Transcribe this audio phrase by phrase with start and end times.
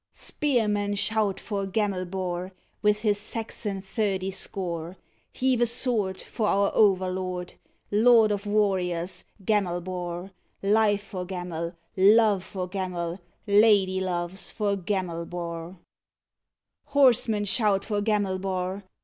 [0.13, 4.97] Spearmen, shout for Gamelbar, With his Saxon thirty score!
[5.31, 7.53] Heave a sword For our overlord,
[7.91, 10.31] Lord of warriors, Gamelbar!
[10.63, 15.77] Life for Gamel, Love for Gamel, Lady loves for Gamelbar!
[16.85, 18.81] Horsemen, shout for Gamelbar!